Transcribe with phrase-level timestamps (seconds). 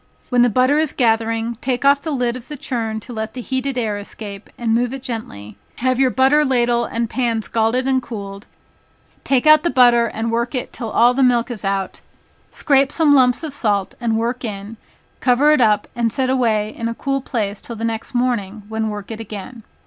[0.29, 3.41] When the butter is gathering, take off the lid of the churn to let the
[3.41, 8.01] heated air escape, and move it gently, have your butter ladle and pan scalded and
[8.01, 8.47] cooled,
[9.23, 12.01] take out the butter and work it till all the milk is out,
[12.49, 14.77] scrape some lumps of salt, and work in,
[15.19, 18.89] cover it up, and set away in a cool place till the next morning, when
[18.89, 19.61] work it again.